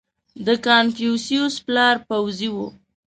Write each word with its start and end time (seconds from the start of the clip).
•د 0.45 0.47
کنفوسیوس 0.65 1.55
پلار 1.65 1.95
پوځي 2.07 2.49
و. 2.51 2.55